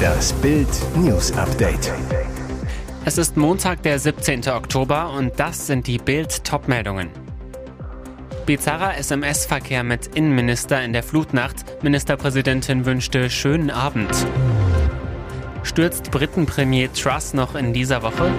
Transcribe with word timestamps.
Das 0.00 0.32
Bild 0.34 0.68
News 0.96 1.32
Update. 1.32 1.92
Es 3.04 3.18
ist 3.18 3.36
Montag, 3.36 3.82
der 3.82 3.98
17. 3.98 4.48
Oktober 4.48 5.10
und 5.10 5.32
das 5.38 5.66
sind 5.66 5.86
die 5.86 5.98
Bild 5.98 6.44
Topmeldungen. 6.44 7.10
Bizarrer 8.46 8.96
SMS-Verkehr 8.96 9.84
mit 9.84 10.08
Innenminister 10.08 10.82
in 10.82 10.92
der 10.92 11.02
Flutnacht. 11.02 11.82
Ministerpräsidentin 11.82 12.84
wünschte 12.84 13.30
schönen 13.30 13.70
Abend. 13.70 14.10
Stürzt 15.62 16.10
Britenpremier 16.10 16.92
Truss 16.92 17.34
noch 17.34 17.54
in 17.54 17.72
dieser 17.72 18.02
Woche? 18.02 18.32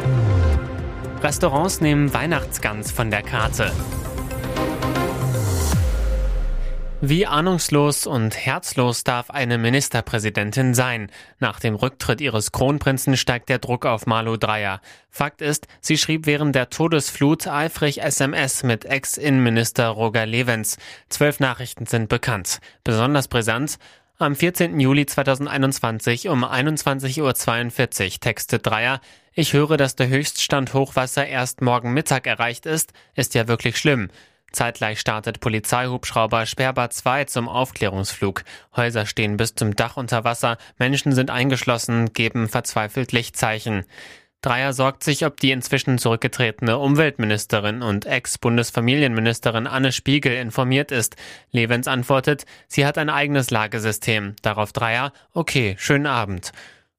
Restaurants 1.21 1.81
nehmen 1.81 2.13
Weihnachtsgans 2.13 2.91
von 2.91 3.11
der 3.11 3.21
Karte. 3.21 3.71
Wie 7.03 7.25
ahnungslos 7.25 8.05
und 8.05 8.37
herzlos 8.37 9.03
darf 9.03 9.31
eine 9.31 9.57
Ministerpräsidentin 9.57 10.75
sein? 10.75 11.09
Nach 11.39 11.59
dem 11.59 11.73
Rücktritt 11.73 12.21
ihres 12.21 12.51
Kronprinzen 12.51 13.17
steigt 13.17 13.49
der 13.49 13.57
Druck 13.57 13.87
auf 13.87 14.05
Malu 14.05 14.37
Dreyer. 14.37 14.81
Fakt 15.09 15.41
ist, 15.41 15.67
sie 15.81 15.97
schrieb 15.97 16.27
während 16.27 16.53
der 16.53 16.69
Todesflut 16.69 17.47
eifrig 17.47 18.03
SMS 18.03 18.61
mit 18.61 18.85
Ex-Innenminister 18.85 19.87
Roger 19.87 20.27
Levens. 20.27 20.77
Zwölf 21.09 21.39
Nachrichten 21.39 21.87
sind 21.87 22.07
bekannt. 22.07 22.59
Besonders 22.83 23.27
brisant, 23.27 23.79
am 24.19 24.35
14. 24.35 24.79
Juli 24.79 25.07
2021 25.07 26.29
um 26.29 26.45
21.42 26.45 27.21
Uhr 28.13 28.19
textet 28.19 28.67
Dreier, 28.67 29.01
ich 29.33 29.53
höre, 29.53 29.77
dass 29.77 29.95
der 29.95 30.09
Höchststand 30.09 30.75
Hochwasser 30.75 31.25
erst 31.25 31.61
morgen 31.61 31.93
Mittag 31.93 32.27
erreicht 32.27 32.67
ist, 32.67 32.93
ist 33.15 33.33
ja 33.33 33.47
wirklich 33.47 33.77
schlimm. 33.77 34.09
Zeitgleich 34.51 34.99
startet 34.99 35.39
Polizeihubschrauber 35.39 36.45
Sperber 36.45 36.89
2 36.89 37.25
zum 37.25 37.47
Aufklärungsflug. 37.47 38.43
Häuser 38.75 39.05
stehen 39.05 39.37
bis 39.37 39.55
zum 39.55 39.75
Dach 39.75 39.97
unter 39.97 40.23
Wasser, 40.23 40.57
Menschen 40.77 41.13
sind 41.13 41.29
eingeschlossen, 41.29 42.13
geben 42.13 42.49
verzweifelt 42.49 43.11
Lichtzeichen. 43.11 43.85
Dreier 44.41 44.73
sorgt 44.73 45.03
sich, 45.03 45.23
ob 45.25 45.39
die 45.39 45.51
inzwischen 45.51 45.99
zurückgetretene 45.99 46.79
Umweltministerin 46.79 47.83
und 47.83 48.07
Ex-Bundesfamilienministerin 48.07 49.67
Anne 49.67 49.91
Spiegel 49.91 50.33
informiert 50.33 50.91
ist. 50.91 51.15
Levens 51.51 51.87
antwortet, 51.87 52.45
sie 52.67 52.85
hat 52.87 52.97
ein 52.97 53.11
eigenes 53.11 53.51
Lagesystem. 53.51 54.35
Darauf 54.41 54.73
Dreier, 54.73 55.13
okay, 55.33 55.75
schönen 55.77 56.07
Abend. 56.07 56.53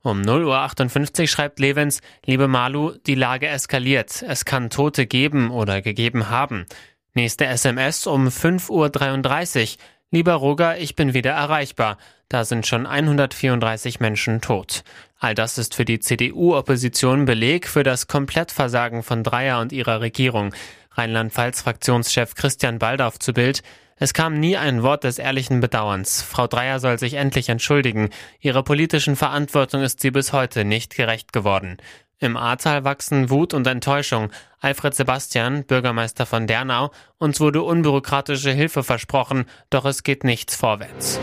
Um 0.05 0.22
0.58 0.22 1.20
Uhr 1.20 1.27
schreibt 1.28 1.60
Levens, 1.60 2.00
liebe 2.24 2.48
Malu, 2.48 2.94
die 3.06 3.14
Lage 3.14 3.48
eskaliert. 3.48 4.22
Es 4.27 4.44
kann 4.44 4.70
Tote 4.70 5.06
geben 5.06 5.50
oder 5.50 5.82
gegeben 5.82 6.28
haben. 6.28 6.66
Nächste 7.14 7.44
SMS 7.44 8.06
um 8.06 8.28
5.33 8.28 9.74
Uhr. 9.74 9.78
Lieber 10.10 10.32
Roger, 10.32 10.78
ich 10.78 10.96
bin 10.96 11.12
wieder 11.12 11.32
erreichbar. 11.32 11.98
Da 12.30 12.44
sind 12.44 12.66
schon 12.66 12.86
134 12.86 14.00
Menschen 14.00 14.41
tot. 14.41 14.82
All 15.18 15.34
das 15.34 15.58
ist 15.58 15.74
für 15.74 15.84
die 15.84 16.00
CDU-Opposition 16.00 17.27
Beleg 17.27 17.68
für 17.68 17.83
das 17.83 18.06
Komplettversagen 18.06 19.02
von 19.02 19.22
Dreier 19.22 19.60
und 19.60 19.72
ihrer 19.72 20.00
Regierung. 20.00 20.55
Rheinland-Pfalz-Fraktionschef 20.92 22.34
Christian 22.34 22.78
Baldauf 22.78 23.18
zu 23.18 23.34
Bild. 23.34 23.62
Es 24.03 24.14
kam 24.14 24.41
nie 24.41 24.56
ein 24.56 24.83
Wort 24.83 25.05
des 25.05 25.20
ehrlichen 25.20 25.61
Bedauerns. 25.61 26.22
Frau 26.22 26.48
Dreier 26.48 26.81
soll 26.81 26.98
sich 26.98 27.14
endlich 27.14 27.48
entschuldigen. 27.48 28.11
Ihrer 28.41 28.64
politischen 28.64 29.14
Verantwortung 29.14 29.81
ist 29.81 30.00
sie 30.00 30.11
bis 30.11 30.33
heute 30.33 30.64
nicht 30.64 30.97
gerecht 30.97 31.33
geworden. 31.33 31.77
Im 32.19 32.36
Ahrtal 32.36 32.83
wachsen 32.83 33.30
Wut 33.30 33.55
und 33.55 33.64
Enttäuschung. 33.64 34.33
Alfred 34.58 34.97
Sebastian, 34.97 35.62
Bürgermeister 35.67 36.27
von 36.27 36.48
Dernau, 36.48 36.91
uns 37.19 37.39
wurde 37.39 37.62
unbürokratische 37.62 38.50
Hilfe 38.50 38.83
versprochen, 38.83 39.45
doch 39.70 39.84
es 39.84 40.03
geht 40.03 40.25
nichts 40.25 40.56
vorwärts. 40.56 41.20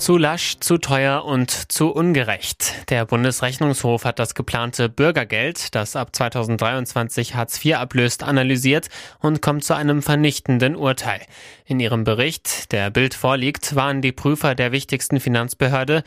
Zu 0.00 0.16
lasch, 0.16 0.56
zu 0.60 0.78
teuer 0.78 1.26
und 1.26 1.50
zu 1.70 1.90
ungerecht. 1.90 2.88
Der 2.88 3.04
Bundesrechnungshof 3.04 4.06
hat 4.06 4.18
das 4.18 4.34
geplante 4.34 4.88
Bürgergeld, 4.88 5.74
das 5.74 5.94
ab 5.94 6.16
2023 6.16 7.34
Hartz 7.34 7.62
IV 7.62 7.74
ablöst, 7.76 8.22
analysiert 8.22 8.88
und 9.20 9.42
kommt 9.42 9.62
zu 9.62 9.74
einem 9.74 10.00
vernichtenden 10.00 10.74
Urteil. 10.74 11.20
In 11.66 11.80
ihrem 11.80 12.04
Bericht, 12.04 12.72
der 12.72 12.88
Bild 12.88 13.12
vorliegt, 13.12 13.76
waren 13.76 14.00
die 14.00 14.12
Prüfer 14.12 14.54
der 14.54 14.72
wichtigsten 14.72 15.20
Finanzbehörde, 15.20 16.02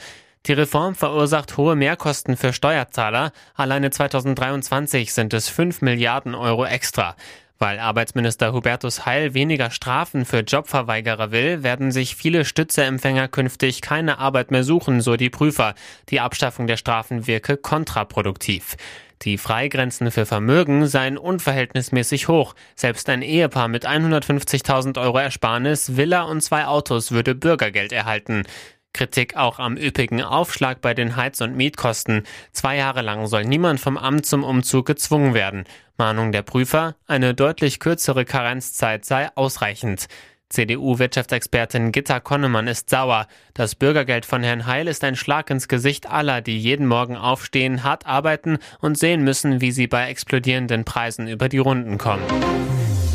die 0.48 0.54
Reform 0.54 0.96
verursacht 0.96 1.56
hohe 1.56 1.76
Mehrkosten 1.76 2.36
für 2.36 2.52
Steuerzahler. 2.52 3.32
Alleine 3.54 3.92
2023 3.92 5.14
sind 5.14 5.34
es 5.34 5.48
5 5.48 5.82
Milliarden 5.82 6.34
Euro 6.36 6.66
extra. 6.66 7.16
Weil 7.60 7.80
Arbeitsminister 7.80 8.52
Hubertus 8.52 9.06
Heil 9.06 9.34
weniger 9.34 9.72
Strafen 9.72 10.26
für 10.26 10.40
Jobverweigerer 10.40 11.32
will, 11.32 11.64
werden 11.64 11.92
sich 11.92 12.16
viele 12.16 12.46
Stützeempfänger 12.46 13.28
künftig 13.28 13.82
keine 13.82 14.18
Arbeit 14.18 14.52
mehr 14.52 14.64
suchen, 14.64 15.02
so 15.02 15.16
die 15.16 15.30
Prüfer. 15.30 15.76
Die 16.10 16.20
Abschaffung 16.20 16.68
der 16.68 16.78
Strafen 16.78 17.28
wirke 17.28 17.58
kontraproduktiv. 17.58 18.76
Die 19.22 19.38
Freigrenzen 19.38 20.12
für 20.12 20.26
Vermögen 20.26 20.86
seien 20.88 21.18
unverhältnismäßig 21.18 22.28
hoch. 22.28 22.56
Selbst 22.76 23.08
ein 23.08 23.22
Ehepaar 23.22 23.70
mit 23.70 23.88
150.000 23.88 25.00
Euro 25.00 25.20
Ersparnis, 25.20 25.96
Villa 25.96 26.24
und 26.24 26.42
zwei 26.42 26.66
Autos 26.66 27.12
würde 27.12 27.34
Bürgergeld 27.34 27.94
erhalten. 27.94 28.44
Kritik 28.94 29.36
auch 29.36 29.60
am 29.60 29.76
üppigen 29.76 30.22
Aufschlag 30.22 30.80
bei 30.82 30.94
den 30.94 31.16
Heiz- 31.16 31.42
und 31.42 31.56
Mietkosten. 31.56 32.24
Zwei 32.52 32.78
Jahre 32.78 33.02
lang 33.02 33.28
soll 33.28 33.44
niemand 33.44 33.80
vom 33.80 33.98
Amt 33.98 34.26
zum 34.26 34.44
Umzug 34.44 34.86
gezwungen 34.86 35.34
werden. 35.34 35.66
Mahnung 35.98 36.32
der 36.32 36.44
Prüfer, 36.44 36.96
eine 37.08 37.34
deutlich 37.34 37.80
kürzere 37.80 38.26
Karenzzeit 38.26 39.06
sei 39.06 39.30
ausreichend. 39.36 40.08
CDU-Wirtschaftsexpertin 40.54 41.92
Gitta 41.92 42.20
Konnemann 42.20 42.68
ist 42.68 42.90
sauer. 42.90 43.28
Das 43.56 43.76
Bürgergeld 43.76 44.26
von 44.26 44.44
Herrn 44.44 44.68
Heil 44.68 44.88
ist 44.88 45.04
ein 45.04 45.16
Schlag 45.16 45.50
ins 45.50 45.68
Gesicht 45.68 46.10
aller, 46.10 46.42
die 46.42 46.60
jeden 46.60 46.86
Morgen 46.86 47.18
aufstehen, 47.18 47.84
hart 47.84 48.06
arbeiten 48.06 48.60
und 48.80 48.98
sehen 48.98 49.24
müssen, 49.24 49.62
wie 49.62 49.72
sie 49.72 49.88
bei 49.88 50.10
explodierenden 50.10 50.86
Preisen 50.86 51.28
über 51.28 51.50
die 51.50 51.58
Runden 51.58 51.98
kommen. 51.98 52.24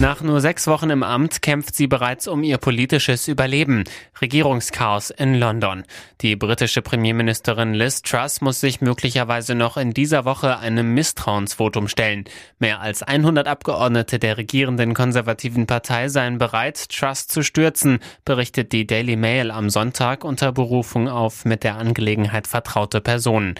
Nach 0.00 0.20
nur 0.20 0.40
sechs 0.40 0.68
Wochen 0.68 0.90
im 0.90 1.02
Amt 1.02 1.42
kämpft 1.42 1.74
sie 1.74 1.88
bereits 1.88 2.28
um 2.28 2.44
ihr 2.44 2.58
politisches 2.58 3.26
Überleben. 3.26 3.82
Regierungschaos 4.20 5.10
in 5.10 5.34
London. 5.34 5.82
Die 6.20 6.36
britische 6.36 6.82
Premierministerin 6.82 7.74
Liz 7.74 8.02
Truss 8.02 8.40
muss 8.40 8.60
sich 8.60 8.80
möglicherweise 8.80 9.56
noch 9.56 9.76
in 9.76 9.92
dieser 9.92 10.24
Woche 10.24 10.60
einem 10.60 10.94
Misstrauensvotum 10.94 11.88
stellen. 11.88 12.26
Mehr 12.60 12.80
als 12.80 13.02
100 13.02 13.48
Abgeordnete 13.48 14.20
der 14.20 14.38
regierenden 14.38 14.94
konservativen 14.94 15.66
Partei 15.66 16.08
seien 16.08 16.38
bereit, 16.38 16.90
Truss 16.90 17.26
zu 17.26 17.42
stürzen, 17.42 17.98
berichtet 18.24 18.70
die 18.70 18.86
Daily 18.86 19.16
Mail 19.16 19.50
am 19.50 19.68
Sonntag 19.68 20.22
unter 20.22 20.52
Berufung 20.52 21.08
auf 21.08 21.44
mit 21.44 21.64
der 21.64 21.74
Angelegenheit 21.74 22.46
vertraute 22.46 23.00
Personen. 23.00 23.56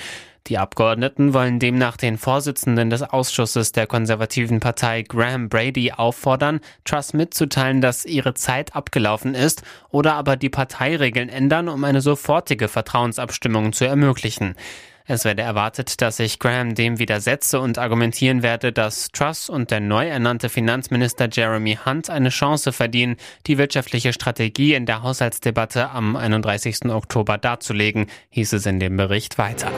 Die 0.47 0.57
Abgeordneten 0.57 1.35
wollen 1.35 1.59
demnach 1.59 1.97
den 1.97 2.17
Vorsitzenden 2.17 2.89
des 2.89 3.03
Ausschusses 3.03 3.73
der 3.73 3.87
konservativen 3.87 4.61
Partei 4.61 5.03
Graham 5.03 5.49
Brady 5.49 5.93
auffordern, 5.93 6.61
Truss 6.85 7.13
mitzuteilen, 7.13 7.81
dass 7.81 8.07
ihre 8.07 8.35
Zeit 8.35 8.75
abgelaufen 8.75 9.35
ist 9.35 9.63
oder 9.91 10.15
aber 10.15 10.37
die 10.37 10.49
Parteiregeln 10.49 11.29
ändern, 11.29 11.69
um 11.69 11.85
eine 11.85 12.01
sofortige 12.01 12.69
Vertrauensabstimmung 12.69 13.73
zu 13.73 13.85
ermöglichen. 13.85 14.55
Es 15.11 15.25
werde 15.25 15.41
erwartet, 15.41 16.03
dass 16.03 16.19
sich 16.19 16.39
Graham 16.39 16.75
dem 16.75 16.99
widersetze 16.99 17.61
und 17.61 17.79
argumentieren 17.79 18.43
werde, 18.43 18.73
dass 18.73 19.09
Truss 19.11 19.49
und 19.49 19.71
der 19.71 19.81
neu 19.81 20.07
ernannte 20.07 20.51
Finanzminister 20.51 21.31
Jeremy 21.33 21.79
Hunt 21.87 22.11
eine 22.11 22.29
Chance 22.29 22.73
verdienen, 22.73 23.17
die 23.47 23.57
wirtschaftliche 23.57 24.13
Strategie 24.13 24.75
in 24.75 24.85
der 24.85 25.03
Haushaltsdebatte 25.03 25.89
am 25.89 26.15
31. 26.15 26.85
Oktober 26.91 27.39
darzulegen, 27.39 28.07
hieß 28.29 28.53
es 28.53 28.67
in 28.67 28.81
dem 28.81 28.99
Bericht 28.99 29.39
weiter. 29.39 29.73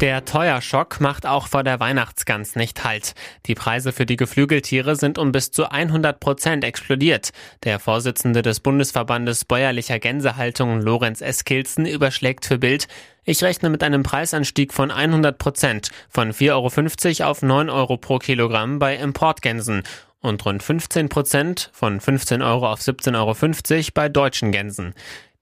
Der 0.00 0.26
Teuerschock 0.26 1.00
macht 1.00 1.24
auch 1.24 1.46
vor 1.46 1.64
der 1.64 1.80
Weihnachtsgans 1.80 2.54
nicht 2.54 2.84
Halt. 2.84 3.14
Die 3.46 3.54
Preise 3.54 3.92
für 3.92 4.04
die 4.04 4.16
Geflügeltiere 4.16 4.94
sind 4.94 5.16
um 5.16 5.32
bis 5.32 5.52
zu 5.52 5.70
100 5.70 6.20
Prozent 6.20 6.64
explodiert. 6.64 7.30
Der 7.64 7.78
Vorsitzende 7.78 8.42
des 8.42 8.60
Bundesverbandes 8.60 9.46
bäuerlicher 9.46 9.98
Gänsehaltung, 9.98 10.82
Lorenz 10.82 11.22
Eskilzen, 11.22 11.86
überschlägt 11.86 12.44
für 12.44 12.58
Bild, 12.58 12.88
ich 13.24 13.42
rechne 13.42 13.70
mit 13.70 13.82
einem 13.82 14.02
Preisanstieg 14.02 14.74
von 14.74 14.90
100 14.90 15.38
Prozent, 15.38 15.88
von 16.10 16.32
4,50 16.32 17.20
Euro 17.20 17.30
auf 17.30 17.40
9 17.40 17.70
Euro 17.70 17.96
pro 17.96 18.18
Kilogramm 18.18 18.78
bei 18.78 18.96
Importgänsen 18.96 19.82
und 20.20 20.44
rund 20.44 20.62
15 20.62 21.08
Prozent 21.08 21.70
von 21.72 22.00
15 22.00 22.42
Euro 22.42 22.70
auf 22.70 22.80
17,50 22.80 23.14
Euro 23.16 23.90
bei 23.94 24.08
deutschen 24.10 24.52
Gänsen. 24.52 24.94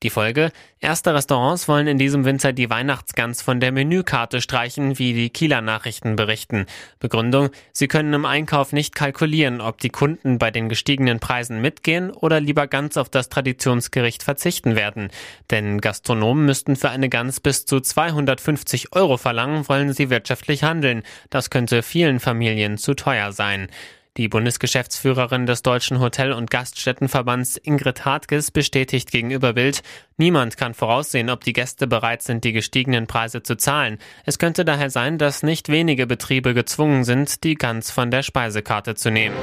Die 0.04 0.10
Folge? 0.10 0.52
Erste 0.80 1.14
Restaurants 1.14 1.66
wollen 1.66 1.86
in 1.86 1.96
diesem 1.96 2.26
Winter 2.26 2.52
die 2.52 2.68
Weihnachtsgans 2.68 3.40
von 3.40 3.58
der 3.58 3.72
Menükarte 3.72 4.42
streichen, 4.42 4.98
wie 4.98 5.14
die 5.14 5.30
Kieler 5.30 5.62
Nachrichten 5.62 6.14
berichten. 6.14 6.66
Begründung? 7.00 7.48
Sie 7.72 7.88
können 7.88 8.12
im 8.12 8.26
Einkauf 8.26 8.74
nicht 8.74 8.94
kalkulieren, 8.94 9.62
ob 9.62 9.78
die 9.78 9.88
Kunden 9.88 10.36
bei 10.36 10.50
den 10.50 10.68
gestiegenen 10.68 11.20
Preisen 11.20 11.62
mitgehen 11.62 12.10
oder 12.10 12.38
lieber 12.38 12.66
ganz 12.66 12.98
auf 12.98 13.08
das 13.08 13.30
Traditionsgericht 13.30 14.22
verzichten 14.22 14.76
werden. 14.76 15.08
Denn 15.50 15.80
Gastronomen 15.80 16.44
müssten 16.44 16.76
für 16.76 16.90
eine 16.90 17.08
Gans 17.08 17.40
bis 17.40 17.64
zu 17.64 17.80
250 17.80 18.94
Euro 18.94 19.16
verlangen, 19.16 19.66
wollen 19.70 19.94
sie 19.94 20.10
wirtschaftlich 20.10 20.64
handeln. 20.64 21.02
Das 21.30 21.48
könnte 21.48 21.82
vielen 21.82 22.20
Familien 22.20 22.76
zu 22.76 22.92
teuer 22.92 23.32
sein. 23.32 23.68
Die 24.16 24.28
Bundesgeschäftsführerin 24.28 25.44
des 25.44 25.62
Deutschen 25.62 25.98
Hotel- 25.98 26.32
und 26.32 26.48
Gaststättenverbands 26.48 27.56
Ingrid 27.56 28.04
Hartges 28.04 28.52
bestätigt 28.52 29.10
gegenüber 29.10 29.54
Bild, 29.54 29.82
niemand 30.18 30.56
kann 30.56 30.72
voraussehen, 30.72 31.30
ob 31.30 31.42
die 31.42 31.52
Gäste 31.52 31.88
bereit 31.88 32.22
sind, 32.22 32.44
die 32.44 32.52
gestiegenen 32.52 33.08
Preise 33.08 33.42
zu 33.42 33.56
zahlen. 33.56 33.98
Es 34.24 34.38
könnte 34.38 34.64
daher 34.64 34.90
sein, 34.90 35.18
dass 35.18 35.42
nicht 35.42 35.68
wenige 35.68 36.06
Betriebe 36.06 36.54
gezwungen 36.54 37.02
sind, 37.02 37.42
die 37.42 37.56
ganz 37.56 37.90
von 37.90 38.12
der 38.12 38.22
Speisekarte 38.22 38.94
zu 38.94 39.10
nehmen. 39.10 39.34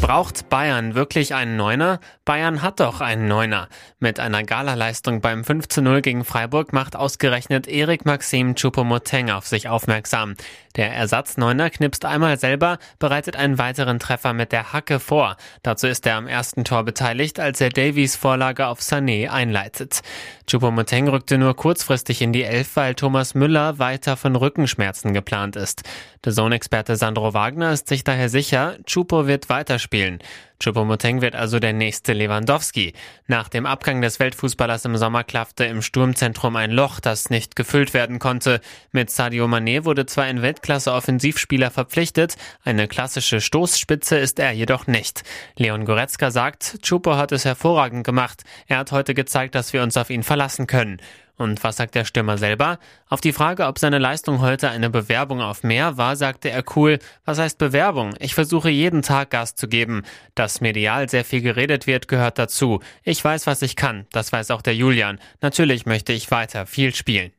Braucht 0.00 0.48
Bayern 0.50 0.94
wirklich 0.94 1.34
einen 1.34 1.56
Neuner? 1.56 2.00
Bayern 2.24 2.62
hat 2.62 2.80
doch 2.80 3.00
einen 3.00 3.26
Neuner. 3.28 3.68
Mit 3.98 4.20
einer 4.20 4.44
Galaleistung 4.44 5.20
beim 5.20 5.42
5 5.42 5.68
zu 5.68 5.82
0 5.82 6.02
gegen 6.02 6.24
Freiburg 6.24 6.72
macht 6.72 6.94
ausgerechnet 6.94 7.66
Erik 7.66 8.04
Maxim 8.04 8.54
Choupo-Moteng 8.54 9.30
auf 9.30 9.46
sich 9.46 9.68
aufmerksam. 9.68 10.34
Der 10.76 10.92
Ersatzneuner 10.92 11.70
knipst 11.70 12.04
einmal 12.04 12.38
selber, 12.38 12.78
bereitet 12.98 13.36
einen 13.36 13.58
weiteren 13.58 13.98
Treffer 13.98 14.34
mit 14.34 14.52
der 14.52 14.72
Hacke 14.72 15.00
vor. 15.00 15.36
Dazu 15.62 15.86
ist 15.86 16.06
er 16.06 16.16
am 16.16 16.28
ersten 16.28 16.64
Tor 16.64 16.84
beteiligt, 16.84 17.40
als 17.40 17.60
er 17.60 17.70
Davies 17.70 18.14
Vorlage 18.14 18.66
auf 18.66 18.80
Sané 18.80 19.30
einleitet. 19.30 20.02
Choupo-Moteng 20.46 21.08
rückte 21.08 21.38
nur 21.38 21.56
kurzfristig 21.56 22.22
in 22.22 22.32
die 22.32 22.44
Elf, 22.44 22.76
weil 22.76 22.94
Thomas 22.94 23.34
Müller 23.34 23.78
weiter 23.78 24.16
von 24.16 24.36
Rückenschmerzen 24.36 25.14
geplant 25.14 25.56
ist. 25.56 25.82
Der 26.24 26.32
Zone-Experte 26.32 26.96
Sandro 26.96 27.34
Wagner 27.34 27.72
ist 27.72 27.88
sich 27.88 28.04
daher 28.04 28.28
sicher, 28.28 28.76
Chupo 28.84 29.26
wird 29.26 29.48
weiterspielen. 29.86 30.18
Choupo-Moteng 30.58 31.20
wird 31.20 31.34
also 31.34 31.58
der 31.58 31.74
nächste 31.74 32.14
Lewandowski. 32.14 32.94
Nach 33.26 33.50
dem 33.50 33.66
Abgang 33.66 34.00
des 34.00 34.18
Weltfußballers 34.18 34.86
im 34.86 34.96
Sommer 34.96 35.22
klaffte 35.22 35.64
im 35.64 35.82
Sturmzentrum 35.82 36.56
ein 36.56 36.70
Loch, 36.70 36.98
das 36.98 37.28
nicht 37.28 37.56
gefüllt 37.56 37.92
werden 37.92 38.18
konnte. 38.18 38.62
Mit 38.90 39.10
Sadio 39.10 39.44
Mané 39.44 39.84
wurde 39.84 40.06
zwar 40.06 40.24
ein 40.24 40.40
Weltklasse-Offensivspieler 40.40 41.70
verpflichtet, 41.70 42.36
eine 42.64 42.88
klassische 42.88 43.42
Stoßspitze 43.42 44.16
ist 44.16 44.38
er 44.38 44.52
jedoch 44.52 44.86
nicht. 44.86 45.24
Leon 45.56 45.84
Goretzka 45.84 46.30
sagt, 46.30 46.78
Chupo 46.80 47.16
hat 47.16 47.32
es 47.32 47.44
hervorragend 47.44 48.06
gemacht. 48.06 48.44
Er 48.66 48.78
hat 48.78 48.92
heute 48.92 49.12
gezeigt, 49.12 49.54
dass 49.54 49.74
wir 49.74 49.82
uns 49.82 49.98
auf 49.98 50.08
ihn 50.08 50.22
verlassen 50.22 50.66
können. 50.66 51.02
Und 51.36 51.62
was 51.62 51.76
sagt 51.76 51.94
der 51.94 52.04
Stürmer 52.04 52.38
selber? 52.38 52.78
Auf 53.08 53.20
die 53.20 53.32
Frage, 53.32 53.66
ob 53.66 53.78
seine 53.78 53.98
Leistung 53.98 54.40
heute 54.40 54.70
eine 54.70 54.88
Bewerbung 54.88 55.40
auf 55.40 55.62
mehr 55.62 55.98
war, 55.98 56.16
sagte 56.16 56.50
er 56.50 56.64
cool, 56.76 56.98
was 57.24 57.38
heißt 57.38 57.58
Bewerbung? 57.58 58.14
Ich 58.18 58.34
versuche 58.34 58.70
jeden 58.70 59.02
Tag 59.02 59.30
Gas 59.30 59.54
zu 59.54 59.68
geben. 59.68 60.02
Dass 60.34 60.60
medial 60.60 61.08
sehr 61.08 61.24
viel 61.24 61.42
geredet 61.42 61.86
wird, 61.86 62.08
gehört 62.08 62.38
dazu. 62.38 62.80
Ich 63.02 63.22
weiß, 63.22 63.46
was 63.46 63.62
ich 63.62 63.76
kann. 63.76 64.06
Das 64.12 64.32
weiß 64.32 64.50
auch 64.50 64.62
der 64.62 64.74
Julian. 64.74 65.18
Natürlich 65.42 65.84
möchte 65.84 66.12
ich 66.12 66.30
weiter 66.30 66.66
viel 66.66 66.94
spielen. 66.94 67.32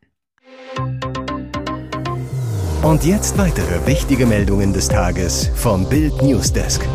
Und 2.83 3.03
jetzt 3.03 3.38
weitere 3.38 3.85
wichtige 3.88 4.25
Meldungen 4.25 4.73
des 4.73 4.88
Tages 4.88 5.50
vom 5.55 5.89
Bild 5.89 6.21
Newsdesk. 6.21 6.88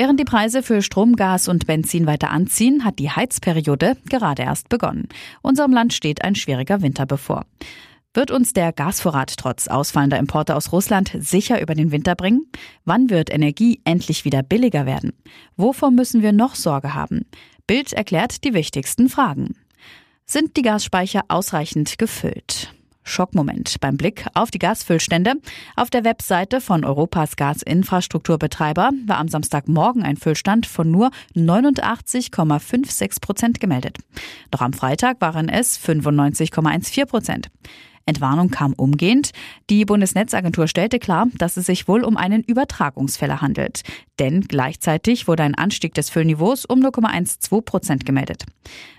Während 0.00 0.18
die 0.18 0.24
Preise 0.24 0.62
für 0.62 0.80
Strom, 0.80 1.14
Gas 1.14 1.46
und 1.46 1.66
Benzin 1.66 2.06
weiter 2.06 2.30
anziehen, 2.30 2.86
hat 2.86 2.98
die 2.98 3.10
Heizperiode 3.10 3.98
gerade 4.08 4.44
erst 4.44 4.70
begonnen. 4.70 5.08
Unserem 5.42 5.74
Land 5.74 5.92
steht 5.92 6.24
ein 6.24 6.34
schwieriger 6.34 6.80
Winter 6.80 7.04
bevor. 7.04 7.44
Wird 8.14 8.30
uns 8.30 8.54
der 8.54 8.72
Gasvorrat 8.72 9.36
trotz 9.36 9.68
ausfallender 9.68 10.18
Importe 10.18 10.56
aus 10.56 10.72
Russland 10.72 11.14
sicher 11.18 11.60
über 11.60 11.74
den 11.74 11.90
Winter 11.92 12.14
bringen? 12.14 12.46
Wann 12.86 13.10
wird 13.10 13.28
Energie 13.30 13.82
endlich 13.84 14.24
wieder 14.24 14.42
billiger 14.42 14.86
werden? 14.86 15.12
Wovor 15.58 15.90
müssen 15.90 16.22
wir 16.22 16.32
noch 16.32 16.54
Sorge 16.54 16.94
haben? 16.94 17.26
Bild 17.66 17.92
erklärt 17.92 18.42
die 18.42 18.54
wichtigsten 18.54 19.10
Fragen. 19.10 19.54
Sind 20.24 20.56
die 20.56 20.62
Gasspeicher 20.62 21.24
ausreichend 21.28 21.98
gefüllt? 21.98 22.69
Schockmoment 23.10 23.80
beim 23.80 23.96
Blick 23.96 24.26
auf 24.34 24.50
die 24.50 24.58
Gasfüllstände. 24.58 25.34
Auf 25.76 25.90
der 25.90 26.04
Webseite 26.04 26.60
von 26.60 26.84
Europas 26.84 27.36
Gasinfrastrukturbetreiber 27.36 28.90
war 29.06 29.18
am 29.18 29.28
Samstagmorgen 29.28 30.02
ein 30.02 30.16
Füllstand 30.16 30.66
von 30.66 30.90
nur 30.90 31.10
89,56 31.34 33.20
Prozent 33.20 33.60
gemeldet. 33.60 33.98
Doch 34.50 34.60
am 34.62 34.72
Freitag 34.72 35.20
waren 35.20 35.48
es 35.48 35.78
95,14 35.78 37.06
Prozent. 37.06 37.50
Entwarnung 38.10 38.50
kam 38.50 38.74
umgehend. 38.74 39.30
Die 39.70 39.84
Bundesnetzagentur 39.84 40.68
stellte 40.68 40.98
klar, 40.98 41.28
dass 41.38 41.56
es 41.56 41.66
sich 41.66 41.88
wohl 41.88 42.04
um 42.04 42.16
einen 42.16 42.42
Übertragungsfäller 42.42 43.40
handelt. 43.40 43.82
Denn 44.18 44.42
gleichzeitig 44.42 45.26
wurde 45.26 45.44
ein 45.44 45.54
Anstieg 45.54 45.94
des 45.94 46.10
Füllniveaus 46.10 46.66
um 46.66 46.80
0,12 46.80 47.62
Prozent 47.62 48.04
gemeldet. 48.04 48.44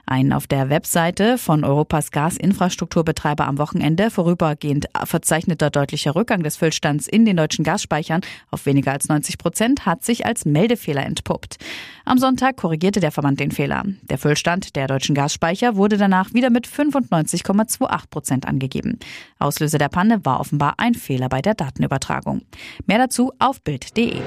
Ein 0.07 0.33
auf 0.33 0.47
der 0.47 0.69
Webseite 0.69 1.37
von 1.37 1.63
Europas 1.63 2.11
Gasinfrastrukturbetreiber 2.11 3.45
am 3.45 3.57
Wochenende 3.59 4.09
vorübergehend 4.09 4.87
verzeichneter 5.05 5.69
deutlicher 5.69 6.15
Rückgang 6.15 6.43
des 6.43 6.57
Füllstands 6.57 7.07
in 7.07 7.23
den 7.23 7.37
deutschen 7.37 7.63
Gasspeichern 7.63 8.21
auf 8.49 8.65
weniger 8.65 8.91
als 8.91 9.07
90 9.07 9.37
Prozent 9.37 9.85
hat 9.85 10.03
sich 10.03 10.25
als 10.25 10.43
Meldefehler 10.43 11.05
entpuppt. 11.05 11.57
Am 12.03 12.17
Sonntag 12.17 12.57
korrigierte 12.57 12.99
der 12.99 13.11
Verband 13.11 13.39
den 13.39 13.51
Fehler. 13.51 13.83
Der 14.01 14.17
Füllstand 14.17 14.75
der 14.75 14.87
deutschen 14.87 15.15
Gasspeicher 15.15 15.75
wurde 15.75 15.97
danach 15.97 16.33
wieder 16.33 16.49
mit 16.49 16.67
95,28 16.67 18.09
Prozent 18.09 18.47
angegeben. 18.47 18.99
Auslöser 19.39 19.77
der 19.77 19.89
Panne 19.89 20.23
war 20.25 20.39
offenbar 20.39 20.75
ein 20.77 20.93
Fehler 20.93 21.29
bei 21.29 21.41
der 21.41 21.53
Datenübertragung. 21.53 22.41
Mehr 22.85 22.97
dazu 22.97 23.31
auf 23.39 23.61
Bild.de. 23.61 24.21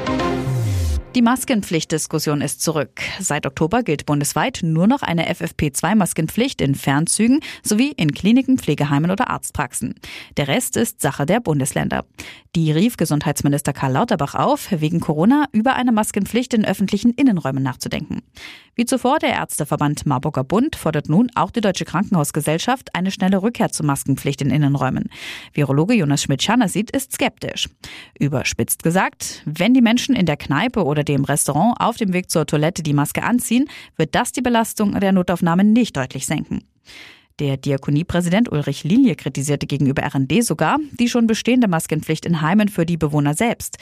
Die 1.15 1.23
Maskenpflichtdiskussion 1.23 2.41
ist 2.41 2.61
zurück. 2.61 3.01
Seit 3.21 3.47
Oktober 3.47 3.85
gilt 3.85 4.05
bundesweit 4.05 4.61
nur 4.65 4.89
noch 4.89 5.03
eine 5.03 5.31
FFP2-Maskenpflicht 5.33 6.61
in 6.61 6.75
Fernzügen 6.75 7.39
sowie 7.63 7.93
in 7.97 8.13
Kliniken, 8.13 8.59
Pflegeheimen 8.59 9.13
oder 9.13 9.31
Arztpraxen. 9.31 9.95
Der 10.37 10.49
Rest 10.49 10.77
ist 10.77 11.01
Sache 11.01 11.25
der 11.25 11.39
Bundesländer. 11.39 12.05
Die 12.57 12.73
rief 12.73 12.97
Gesundheitsminister 12.97 13.73
Karl 13.73 13.93
Lauterbach 13.93 14.35
auf, 14.35 14.69
wegen 14.71 14.99
Corona 14.99 15.47
über 15.53 15.75
eine 15.75 15.93
Maskenpflicht 15.93 16.53
in 16.55 16.65
öffentlichen 16.65 17.13
Innenräumen 17.13 17.63
nachzudenken. 17.63 18.23
Wie 18.77 18.85
zuvor 18.85 19.21
der 19.21 19.31
Ärzteverband 19.31 20.05
Marburger 20.07 20.43
Bund 20.43 20.75
fordert 20.75 21.09
nun 21.09 21.31
auch 21.37 21.53
die 21.53 21.61
Deutsche 21.61 21.85
Krankenhausgesellschaft 21.85 22.95
eine 22.95 23.13
schnelle 23.13 23.43
Rückkehr 23.43 23.71
zur 23.71 23.87
Maskenpflicht 23.87 24.43
in 24.43 24.51
Innenräumen. 24.51 25.11
Virologe 25.53 25.95
Jonas 25.95 26.23
Schmidt-Schanner 26.23 26.69
sieht, 26.69 26.91
ist 26.91 27.13
skeptisch. 27.13 27.69
Überspitzt 28.19 28.83
gesagt, 28.83 29.43
wenn 29.45 29.75
die 29.75 29.83
Menschen 29.83 30.17
in 30.17 30.27
der 30.27 30.37
Kneipe 30.37 30.85
oder 30.85 31.04
dem 31.05 31.25
Restaurant 31.25 31.77
auf 31.79 31.97
dem 31.97 32.13
Weg 32.13 32.31
zur 32.31 32.47
Toilette 32.47 32.83
die 32.83 32.95
Maske 32.95 33.23
anziehen, 33.23 33.69
wird 33.97 34.15
das 34.15 34.33
die 34.33 34.43
Belastung 34.43 34.99
der 34.99 35.13
Notaufnahme 35.13 35.65
nicht 35.65 35.97
deutlich 35.97 36.27
senken. 36.27 36.65
Der 37.41 37.57
Diakoniepräsident 37.57 38.53
Ulrich 38.53 38.85
Linie 38.85 39.17
kritisierte 39.17 39.67
gegenüber 39.67 40.05
RND 40.05 40.45
sogar 40.45 40.79
die 40.93 41.09
schon 41.09 41.27
bestehende 41.27 41.67
Maskenpflicht 41.67 42.27
in 42.27 42.41
Heimen 42.41 42.69
für 42.69 42.87
die 42.87 42.97
Bewohner 42.97 43.35
selbst. 43.35 43.79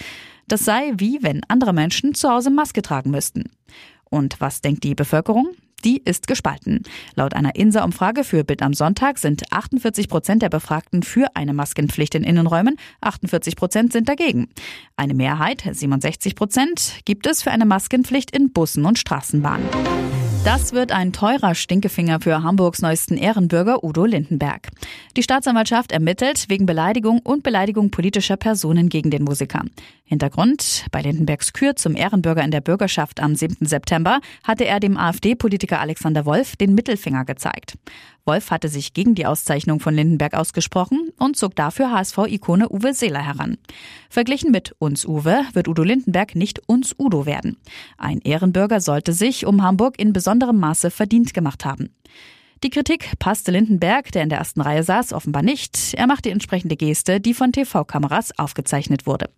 Das 0.49 0.65
sei 0.65 0.93
wie 0.97 1.19
wenn 1.23 1.43
andere 1.49 1.75
Menschen 1.75 2.15
zu 2.15 2.31
Hause 2.31 2.51
Maske 2.51 2.81
tragen 2.81 3.11
müssten. 3.11 3.51
Und 4.05 4.41
was 4.41 4.63
denkt 4.63 4.85
die 4.85 4.95
Bevölkerung? 4.95 5.49
Die 5.85 6.01
ist 6.05 6.27
gespalten. 6.27 6.83
Laut 7.17 7.35
einer 7.35 7.57
INSA-Umfrage 7.57 8.23
für 8.23 8.45
Bild 8.45 8.63
am 8.63 8.73
Sonntag 8.73 9.19
sind 9.19 9.53
48 9.53 10.09
Prozent 10.09 10.43
der 10.43 10.49
Befragten 10.49 11.03
für 11.03 11.35
eine 11.35 11.55
Maskenpflicht 11.55 12.15
in 12.15 12.23
Innenräumen, 12.23 12.77
48 13.01 13.57
Prozent 13.57 13.93
sind 13.93 14.09
dagegen. 14.09 14.49
Eine 14.97 15.15
Mehrheit, 15.15 15.63
67 15.69 16.37
Prozent, 16.37 17.01
gibt 17.05 17.27
es 17.27 17.43
für 17.43 17.51
eine 17.51 17.65
Maskenpflicht 17.65 18.31
in 18.31 18.53
Bussen 18.53 18.85
und 18.85 18.99
Straßenbahnen. 18.99 19.67
Das 20.45 20.73
wird 20.73 20.91
ein 20.91 21.13
teurer 21.13 21.55
Stinkefinger 21.55 22.21
für 22.21 22.43
Hamburgs 22.43 22.83
neuesten 22.83 23.17
Ehrenbürger 23.17 23.85
Udo 23.85 24.05
Lindenberg. 24.05 24.71
Die 25.17 25.23
Staatsanwaltschaft 25.23 25.93
ermittelt 25.93 26.47
wegen 26.49 26.67
Beleidigung 26.67 27.21
und 27.21 27.45
Beleidigung 27.45 27.93
politischer 27.93 28.37
Personen 28.37 28.89
gegen 28.89 29.11
den 29.11 29.23
Musiker. 29.23 29.63
Hintergrund, 30.13 30.85
bei 30.91 31.01
Lindenbergs 31.01 31.55
Kür 31.55 31.75
zum 31.75 31.97
Ehrenbürger 31.97 32.45
in 32.45 32.51
der 32.51 32.61
Bürgerschaft 32.61 33.19
am 33.19 33.35
7. 33.35 33.65
September 33.65 34.21
hatte 34.45 34.67
er 34.67 34.79
dem 34.79 34.99
AfD-Politiker 34.99 35.81
Alexander 35.81 36.27
Wolf 36.27 36.55
den 36.55 36.75
Mittelfinger 36.75 37.25
gezeigt. 37.25 37.79
Wolf 38.27 38.51
hatte 38.51 38.69
sich 38.69 38.93
gegen 38.93 39.15
die 39.15 39.25
Auszeichnung 39.25 39.81
von 39.81 39.95
Lindenberg 39.95 40.35
ausgesprochen 40.35 41.13
und 41.19 41.39
zog 41.39 41.57
dafür 41.57 41.93
HSV-Ikone 41.93 42.69
Uwe 42.69 42.93
Seeler 42.93 43.25
heran. 43.25 43.57
Verglichen 44.11 44.51
mit 44.51 44.77
uns 44.79 45.07
Uwe 45.07 45.47
wird 45.55 45.67
Udo 45.67 45.83
Lindenberg 45.83 46.35
nicht 46.35 46.61
uns 46.69 46.95
Udo 46.99 47.25
werden. 47.25 47.57
Ein 47.97 48.21
Ehrenbürger 48.21 48.83
sollte 48.83 49.15
sich 49.15 49.47
um 49.47 49.63
Hamburg 49.63 49.99
in 49.99 50.13
besonderem 50.13 50.61
Maße 50.61 50.91
verdient 50.91 51.33
gemacht 51.33 51.65
haben. 51.65 51.89
Die 52.63 52.71
Kritik 52.71 53.19
passte 53.19 53.51
Lindenberg, 53.51 54.13
der 54.13 54.23
in 54.23 54.29
der 54.29 54.39
ersten 54.39 54.61
Reihe 54.61 54.85
saß, 54.85 55.13
offenbar 55.15 55.43
nicht. 55.43 55.95
Er 55.95 56.07
machte 56.07 56.29
die 56.29 56.31
entsprechende 56.31 56.77
Geste, 56.77 57.21
die 57.21 57.35
von 57.35 57.51
TV-Kameras 57.51 58.39
aufgezeichnet 58.39 59.05
wurde. 59.05 59.31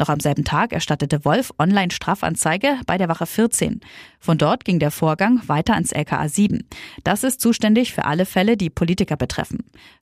Noch 0.00 0.08
am 0.08 0.18
selben 0.18 0.42
Tag 0.42 0.72
erstattete 0.72 1.24
Wolf 1.24 1.52
Online-Strafanzeige 1.56 2.80
bei 2.84 2.98
der 2.98 3.08
Wache 3.08 3.26
14. 3.26 3.80
Von 4.18 4.38
dort 4.38 4.64
ging 4.64 4.80
der 4.80 4.90
Vorgang 4.90 5.40
weiter 5.46 5.74
ans 5.74 5.92
LKA 5.92 6.28
7. 6.28 6.66
Das 7.04 7.22
ist 7.22 7.40
zuständig 7.40 7.92
für 7.92 8.06
alle 8.06 8.26
Fälle, 8.26 8.56
die 8.56 8.70
Politiker 8.70 9.16
betreffen. 9.16 9.58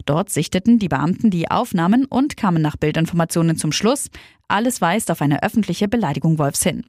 Dort 0.07 0.31
sichteten 0.31 0.79
die 0.79 0.88
Beamten 0.88 1.29
die 1.29 1.50
Aufnahmen 1.50 2.07
und 2.07 2.38
kamen 2.38 2.62
nach 2.62 2.79
Bildinformationen 2.79 3.59
zum 3.59 3.73
Schluss, 3.73 4.09
alles 4.52 4.80
weist 4.80 5.11
auf 5.11 5.21
eine 5.23 5.42
öffentliche 5.42 5.88
Beleidigung 5.88 6.38
Wolfs 6.38 6.62
hin. 6.62 6.85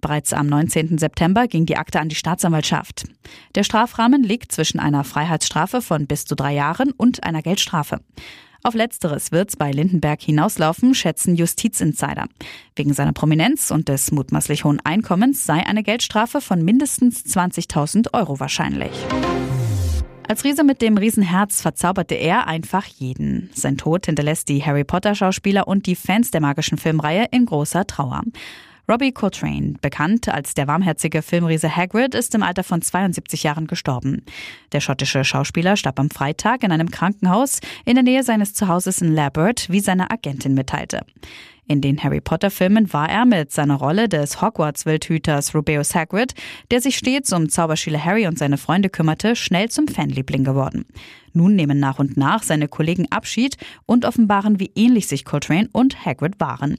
Bereits 0.00 0.32
am 0.32 0.46
19. 0.46 0.98
September 0.98 1.48
ging 1.48 1.64
die 1.64 1.76
Akte 1.76 2.00
an 2.00 2.08
die 2.08 2.14
Staatsanwaltschaft. 2.14 3.04
Der 3.54 3.64
Strafrahmen 3.64 4.22
liegt 4.22 4.52
zwischen 4.52 4.78
einer 4.78 5.04
Freiheitsstrafe 5.04 5.80
von 5.80 6.06
bis 6.06 6.26
zu 6.26 6.34
drei 6.34 6.52
Jahren 6.52 6.90
und 6.90 7.24
einer 7.24 7.40
Geldstrafe. 7.40 8.00
Auf 8.62 8.74
letzteres 8.74 9.30
wird's 9.30 9.56
bei 9.56 9.70
Lindenberg 9.70 10.22
hinauslaufen, 10.22 10.94
schätzen 10.94 11.36
Justizinsider. 11.36 12.26
Wegen 12.76 12.94
seiner 12.94 13.12
Prominenz 13.12 13.70
und 13.70 13.88
des 13.88 14.10
mutmaßlich 14.10 14.64
hohen 14.64 14.80
Einkommens 14.84 15.44
sei 15.44 15.66
eine 15.66 15.82
Geldstrafe 15.82 16.40
von 16.40 16.64
mindestens 16.64 17.24
20.000 17.26 18.14
Euro 18.14 18.40
wahrscheinlich. 18.40 18.92
Als 20.26 20.42
Riese 20.42 20.64
mit 20.64 20.80
dem 20.80 20.96
Riesenherz 20.96 21.60
verzauberte 21.60 22.14
er 22.14 22.46
einfach 22.46 22.86
jeden. 22.86 23.50
Sein 23.54 23.76
Tod 23.76 24.06
hinterlässt 24.06 24.48
die 24.48 24.64
Harry 24.64 24.82
Potter 24.82 25.14
Schauspieler 25.14 25.68
und 25.68 25.86
die 25.86 25.96
Fans 25.96 26.30
der 26.30 26.40
magischen 26.40 26.78
Filmreihe 26.78 27.26
in 27.30 27.44
großer 27.44 27.86
Trauer. 27.86 28.22
Robbie 28.88 29.12
Coltrane, 29.12 29.74
bekannt 29.80 30.28
als 30.28 30.54
der 30.54 30.66
warmherzige 30.66 31.22
Filmriese 31.22 31.74
Hagrid, 31.74 32.14
ist 32.14 32.34
im 32.34 32.42
Alter 32.42 32.64
von 32.64 32.82
72 32.82 33.42
Jahren 33.42 33.66
gestorben. 33.66 34.24
Der 34.72 34.80
schottische 34.80 35.24
Schauspieler 35.24 35.76
starb 35.76 35.98
am 35.98 36.10
Freitag 36.10 36.62
in 36.62 36.72
einem 36.72 36.90
Krankenhaus 36.90 37.60
in 37.84 37.94
der 37.94 38.04
Nähe 38.04 38.22
seines 38.22 38.52
Zuhauses 38.52 39.00
in 39.00 39.14
Labert, 39.14 39.70
wie 39.70 39.80
seine 39.80 40.10
Agentin 40.10 40.52
mitteilte. 40.54 41.00
In 41.66 41.80
den 41.80 42.02
Harry 42.02 42.20
Potter 42.20 42.50
Filmen 42.50 42.92
war 42.92 43.08
er 43.08 43.24
mit 43.24 43.50
seiner 43.50 43.76
Rolle 43.76 44.08
des 44.08 44.42
Hogwarts-Wildhüters 44.42 45.54
Rubeus 45.54 45.94
Hagrid, 45.94 46.34
der 46.70 46.80
sich 46.82 46.96
stets 46.96 47.32
um 47.32 47.48
Zauberschüler 47.48 48.04
Harry 48.04 48.26
und 48.26 48.38
seine 48.38 48.58
Freunde 48.58 48.90
kümmerte, 48.90 49.34
schnell 49.34 49.70
zum 49.70 49.88
Fanliebling 49.88 50.44
geworden. 50.44 50.84
Nun 51.34 51.56
nehmen 51.56 51.78
nach 51.80 51.98
und 51.98 52.16
nach 52.16 52.42
seine 52.42 52.68
Kollegen 52.68 53.06
Abschied 53.10 53.56
und 53.86 54.04
offenbaren, 54.04 54.60
wie 54.60 54.70
ähnlich 54.74 55.08
sich 55.08 55.24
Coltrane 55.24 55.68
und 55.72 56.06
Hagrid 56.06 56.40
waren. 56.40 56.78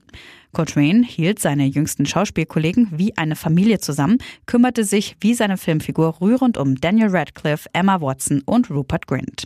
Coltrane 0.53 1.03
hielt 1.03 1.39
seine 1.39 1.65
jüngsten 1.65 2.05
Schauspielkollegen 2.05 2.88
wie 2.91 3.15
eine 3.17 3.35
Familie 3.35 3.79
zusammen, 3.79 4.19
kümmerte 4.45 4.85
sich 4.85 5.17
wie 5.19 5.33
seine 5.33 5.57
Filmfigur 5.57 6.21
rührend 6.21 6.57
um 6.57 6.75
Daniel 6.75 7.09
Radcliffe, 7.09 7.69
Emma 7.74 8.00
Watson 8.00 8.41
und 8.45 8.71
Rupert 8.71 9.05
Grint. 9.05 9.45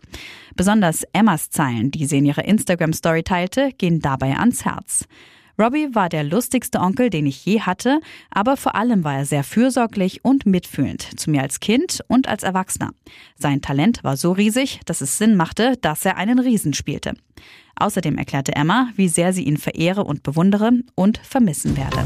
Besonders 0.56 1.04
Emmas 1.12 1.50
Zeilen, 1.50 1.90
die 1.90 2.06
sie 2.06 2.20
in 2.20 2.26
ihrer 2.26 2.46
Instagram-Story 2.46 3.24
teilte, 3.24 3.72
gehen 3.80 4.02
dabei 4.02 4.38
ans 4.38 4.64
Herz. 4.64 5.06
Robbie 5.60 5.94
war 5.94 6.08
der 6.08 6.24
lustigste 6.24 6.80
Onkel, 6.80 7.10
den 7.10 7.26
ich 7.26 7.46
je 7.46 7.60
hatte, 7.60 8.00
aber 8.32 8.56
vor 8.56 8.76
allem 8.76 9.04
war 9.04 9.18
er 9.18 9.26
sehr 9.26 9.44
fürsorglich 9.44 10.24
und 10.24 10.46
mitfühlend, 10.46 11.20
zu 11.20 11.30
mir 11.30 11.42
als 11.42 11.60
Kind 11.60 12.00
und 12.08 12.30
als 12.30 12.44
Erwachsener. 12.44 12.92
Sein 13.38 13.62
Talent 13.62 14.04
war 14.04 14.16
so 14.16 14.32
riesig, 14.32 14.80
dass 14.86 15.02
es 15.02 15.18
Sinn 15.18 15.36
machte, 15.36 15.76
dass 15.82 16.06
er 16.06 16.16
einen 16.16 16.40
Riesen 16.40 16.74
spielte. 16.74 17.14
Außerdem 17.76 18.18
erklärte 18.18 18.56
Emma, 18.56 18.90
wie 18.96 19.10
sehr 19.10 19.34
sie 19.34 19.44
ihn 19.44 19.58
verehre 19.58 20.06
und 20.06 20.24
bewundere 20.24 20.72
und 20.96 21.18
vermissen 21.18 21.76
werde. 21.76 22.06